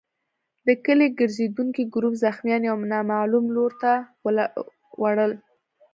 [0.67, 3.91] د کلي ګرزېدونکي ګروپ زخمیان يو نامعلوم لور ته
[5.03, 5.31] وړل.